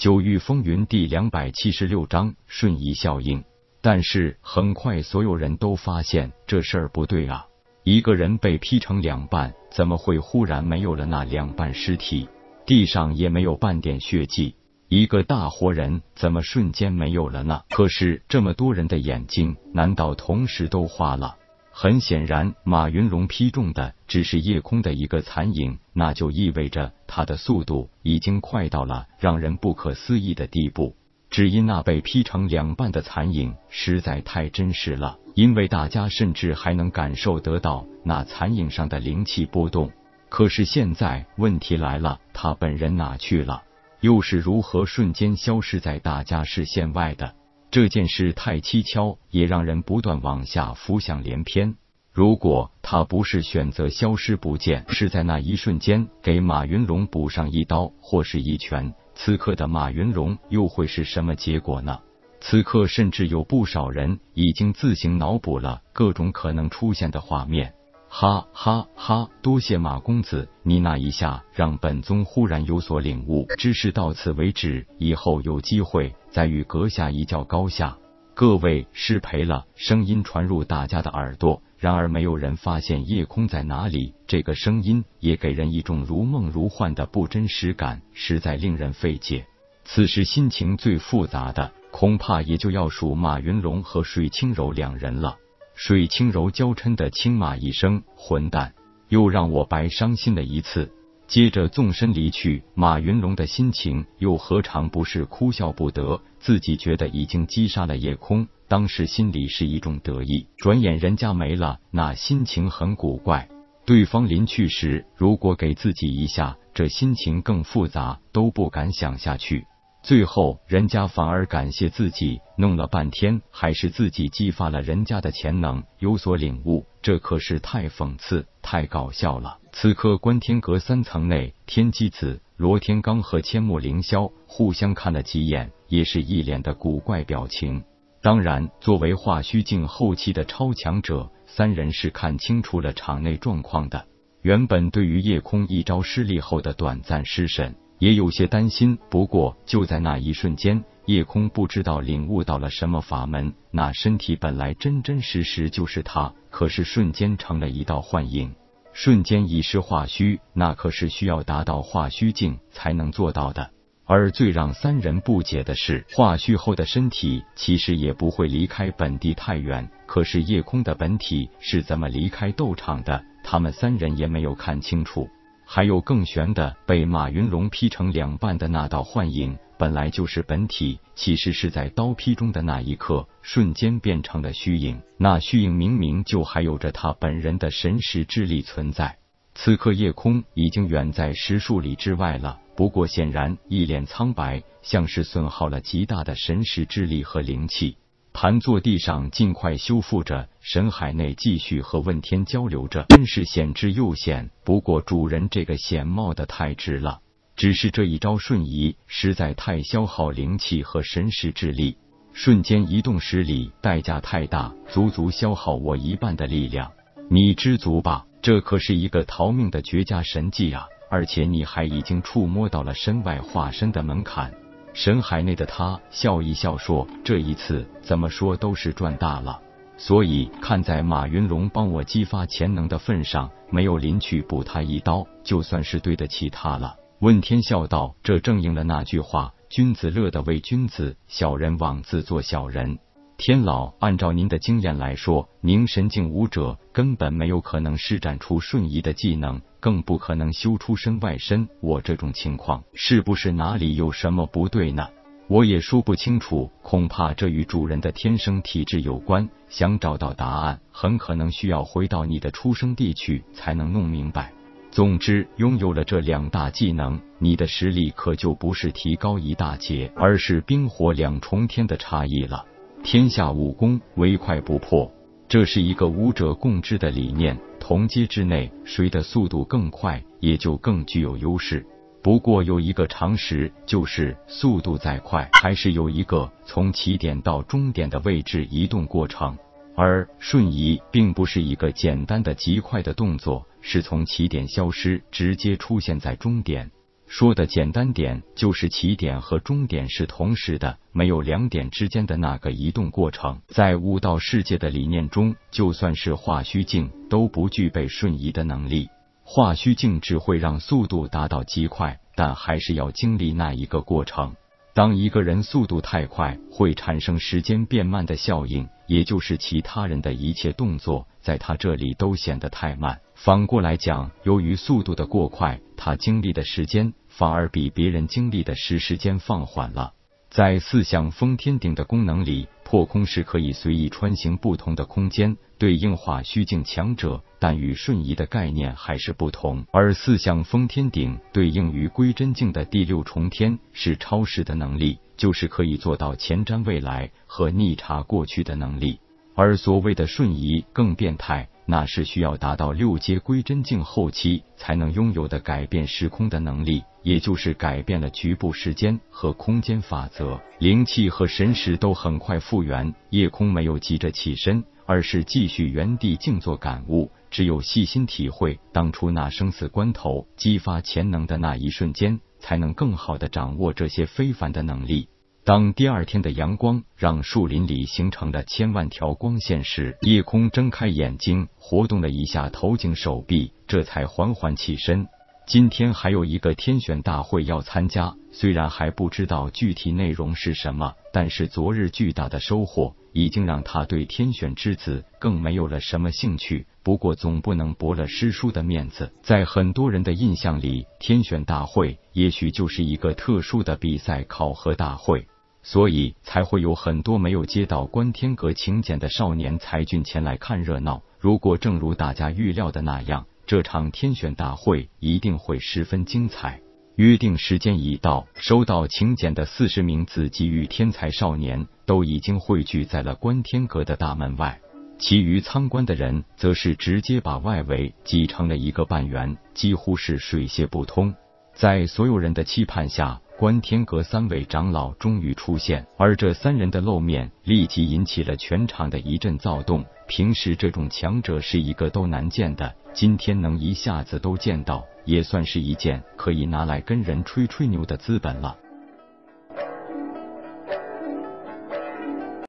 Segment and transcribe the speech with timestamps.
[0.00, 3.44] 九域风云第两百七十六章瞬移效应。
[3.82, 7.44] 但是很快，所有人都发现这事儿不对啊！
[7.84, 12.26] 一个人被劈成两半，怎么会忽然没有了那两半尸体？
[12.64, 14.54] 地上也没有半点血迹。
[14.88, 17.60] 一个大活人怎么瞬间没有了呢？
[17.68, 21.36] 可是这么多人的眼睛，难道同时都花了？
[21.82, 30.94] 很显然，马云龙劈中的只是夜空的一个残影，那就意味着他的速度已经快到了让人不可思议的地步。
[31.30, 39.90] 只因那被劈成两半的残影实在太真实了，因为大家甚至还能感受得到那残影上的灵气波动。
[40.28, 43.62] 可是现在问题来了，他本人哪去了？
[44.00, 47.32] 又是如何瞬间消失在大家视线外的？
[47.70, 51.76] 这件事太蹊跷，也让人不断往下浮想联翩。
[52.12, 62.00] 如果他不是选择消失不见，是在那一瞬间给马云龙补上一刀或是一拳，此刻的马云龙又会是什么结果呢？
[62.40, 67.74] 此刻，甚至有不少人已经自行脑补了各种可能出现的画面。
[68.12, 69.30] 哈哈哈！
[69.40, 73.46] 多谢马公子，你那一下让本宗忽然有所领悟。
[73.56, 77.96] 只是到此为止，以后有机会再与阁下一较高下。
[78.34, 79.64] 各位失陪了。
[79.76, 84.12] 声音传入大家的耳朵，然而没有人发现夜空在哪里。
[84.26, 89.46] 这个声音也给人一种如梦如幻的不真实感，实在令人费解。
[89.84, 95.36] 此时心情最复杂的，恐怕也就要数马云龙和水清柔两人了。
[95.82, 98.74] 水清柔娇嗔的轻骂一声：“混蛋，
[99.08, 100.92] 又让我白伤心了一次。”
[101.26, 102.62] 接着纵身离去。
[102.74, 106.20] 马云龙的心情又何尝不是哭笑不得？
[106.38, 110.46] 自己觉得已经击杀了夜空，当时心里是一种得意。
[110.58, 113.48] 转眼人家没了，那心情很古怪。
[113.86, 119.64] 对方临去时，如果给自己一下，这心情更复杂，都不敢想下去。
[120.02, 129.58] 最后，人家反而感谢自己，弄了半天还是自己激发了人家的潜能，有所领悟，这可是太讽刺、太搞笑了。
[129.72, 137.84] 此刻，观天阁三层内，天机子、罗天罡和千木凌霄互相看了几眼，也是一脸的古怪表情。
[138.22, 144.06] 当然，作为化虚境后期的超强者，三人是看清楚了场内状况的。
[144.42, 147.76] 原本对于夜空一招失利后的短暂失神。
[148.00, 158.54] 也有些担心，不过就在那一瞬间，夜空不知道领悟到了什么法门，那身体本来真真实实就是他，可是瞬间成了一道幻影，
[158.94, 163.70] 瞬间已是化虚，那可是需要达到化虚境才能做到的。
[164.06, 173.22] 而最让三人不解的是，化虚后的身体其实也不会离开本地太远，可是夜空的本体是怎么离开斗场的？
[173.44, 175.28] 他们三人也没有看清楚。
[175.72, 185.00] 还有更悬的，被马云龙劈成两半的那道幻影，本来就是本体，其实是在刀劈中的那一刻，瞬间变成了虚影。
[185.16, 189.16] 那虚影明明就还有着他本人的神识之力存在。
[189.54, 197.96] 此刻夜空已经远在十数里之外了，不过显然一脸苍白，像是损耗了极大的神识之力和灵气。
[198.32, 200.48] 盘坐地上，尽快修复着。
[200.60, 204.50] 神海内继续和问天交流着，真是险之又险。
[204.64, 207.20] 不过主人这个险冒的太值了，
[207.56, 211.96] 只是这一招瞬移实在太消耗灵气和神识之力，
[212.32, 216.92] 瞬间移动十里，代价太大，足足消耗我一半的力量。
[217.28, 220.86] 你知足吧，这可是一个逃命的绝佳神技啊！
[221.10, 224.54] 而且你还已经触摸到了身外化身的门槛。
[224.92, 229.60] 神海内的他笑一笑说：“这一次怎么说都是赚大了，
[229.96, 242.98] 所以看在马云龙帮我激发潜能的份上，没有临去补他一刀，就算是对得起他了。”问天笑道：“这正应了那句话，君子乐得为君子，小人枉自做小人。”
[243.36, 251.68] 天老，按照您的经验来说，凝神境武者根本没有可能施展出瞬移的技能，更不可能修出身外身。
[251.80, 255.08] 我这种情况，是不是哪里有什么不对呢？
[255.48, 259.48] 我也说不清楚，恐怕这与主人的天生体质有关。
[259.68, 264.52] 想找到答案，很可能需要回到你的出生地去才能弄明白。
[264.92, 272.64] 总之，拥有了这两大技能，你的实力可就不是提高一大截，而是冰火两重天的差异了。
[273.02, 275.10] 天下武功唯快不破，
[275.50, 277.58] 这是一个武者共知的理念。
[277.80, 281.84] 同阶之内，谁的速度更快，也就更具有优势。
[282.22, 289.58] 不过有一个常识，就是速度再快，还是有一个从起点到终点的位置移动过程。
[289.96, 296.88] 而瞬移并不是一个简单的极快的动作，是从起点消失，直接出现在终点。
[297.30, 303.60] 说的简单点，就是起点和终点是同时的，没有两点之间的那个移动过程。
[303.68, 309.08] 在悟道世界的理念中，就算是化虚境都不具备瞬移的能力。
[309.44, 314.56] 化虚境只会让速度达到极快，但还是要经历那一个过程。
[314.92, 323.20] 当一个人速度太快，会产生时间变慢的效应，也就是其他人的一切动作在他这里都显得太慢。
[323.36, 330.12] 反过来讲，由于速度的过快，他经历的时间反而比别人经历的时时间放缓了。
[330.50, 339.86] 在四象封天顶的功能里，破空是可以随意穿行不同的空间，对应化虚境强者，但与瞬移的概念还是不同。
[339.90, 349.18] 而四象封天顶对应于归真境的第六重天，是超时的能力，就是可以做到前瞻未来和逆查过去的能力。
[349.60, 351.68] 而所谓的瞬移更变态。
[351.84, 360.58] 那是需要达到六阶归真境后期才能拥有的改变时空的能力，也就是改变了局部时间和空间法则。
[360.78, 367.30] 灵气和神识都很快复原，夜空没有急着起身，而是继续原地静坐感悟。
[367.50, 375.28] 只有细心体会当初那生死关头激发潜能的那一瞬间，才能更好的掌握这些非凡的能力。
[375.70, 385.28] 当第二天的阳光让树林里形成了千万条光线时，夜空睁开眼睛，活动了一下头颈手臂，这才缓缓起身。
[385.68, 396.88] 今天还有一个天选大会要参加，虽然还不知道具体内容是什么，但是昨日巨大的收获已经让他对天选之子更没有了什么兴趣。
[397.04, 405.46] 不过总不能驳了师叔的面子，在很多人的印象里，天选大会也许就是一个特殊的比赛考核大会。
[405.82, 411.22] 所以才会有很多没有接到观天阁请柬的少年才俊前来看热闹。
[411.38, 416.80] 如果正如大家预料的那样，这场天选大会一定会十分精彩。
[417.16, 424.80] 约定时间已到，收到请柬的四十名子级与天才少年都已经汇聚在了观天阁的大门外，
[425.18, 431.34] 其余参观的人则是直接把外围挤成了一个半圆，几乎是水泄不通。
[431.74, 433.40] 在所有人的期盼下。
[433.60, 440.02] 观天阁三位长老终于出现，而这三人的露面立即引起了全场的一阵躁动。
[440.26, 448.74] 平时这种强者是一个都难见的，今天能一下子都见到，也算是一件可以拿来跟人吹吹牛的资本了。